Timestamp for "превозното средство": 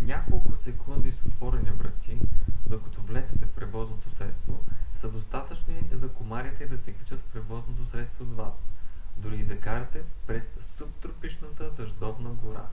3.50-4.58, 7.32-8.24